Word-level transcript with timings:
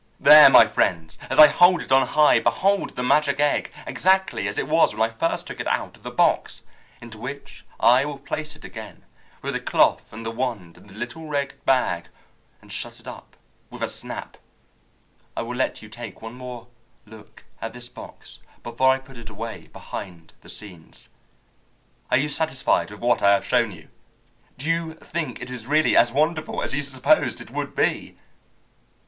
There, 0.19 0.49
my 0.49 0.65
friends; 0.65 1.19
as 1.29 1.37
I 1.37 1.45
hold 1.45 1.79
it 1.79 1.91
on 1.91 2.07
high, 2.07 2.39
behold 2.39 2.95
the 2.95 3.03
magic 3.03 3.39
egg, 3.39 3.71
exactly 3.85 4.47
as 4.47 4.57
it 4.57 4.67
was 4.67 4.95
when 4.95 5.07
I 5.07 5.13
first 5.13 5.45
took 5.45 5.59
it 5.59 5.67
out 5.67 5.95
of 5.95 6.01
the 6.01 6.09
box, 6.09 6.63
into 7.01 7.19
which 7.19 7.63
I 7.79 8.03
will 8.05 8.17
place 8.17 8.55
it 8.55 8.65
again, 8.65 9.03
with 9.43 9.53
the 9.53 9.59
cloth 9.59 10.11
and 10.11 10.25
the 10.25 10.31
wand 10.31 10.75
and 10.75 10.89
the 10.89 10.95
little 10.95 11.27
red 11.27 11.53
bag, 11.65 12.05
and 12.63 12.73
shut 12.73 12.99
it 12.99 13.05
up 13.05 13.35
with 13.69 13.83
a 13.83 13.87
snap. 13.87 14.37
I 15.37 15.43
will 15.43 15.55
let 15.55 15.83
you 15.83 15.87
take 15.87 16.19
one 16.23 16.33
more 16.33 16.65
look 17.05 17.43
at 17.61 17.71
this 17.73 17.87
box 17.87 18.39
before 18.63 18.89
I 18.89 18.97
put 18.97 19.17
it 19.17 19.29
away 19.29 19.67
behind 19.71 20.33
the 20.41 20.49
scenes. 20.49 21.09
Are 22.09 22.17
you 22.17 22.27
satisfied 22.27 22.89
with 22.89 23.01
what 23.01 23.21
I 23.21 23.33
have 23.33 23.45
shown 23.45 23.71
you? 23.71 23.87
Do 24.57 24.67
you 24.67 24.95
think 24.95 25.39
it 25.41 25.51
is 25.51 25.67
really 25.67 25.95
as 25.95 26.11
wonderful 26.11 26.63
as 26.63 26.73
you 26.73 26.81
supposed 26.81 27.39
it 27.39 27.51
would 27.51 27.75
be?" 27.75 28.17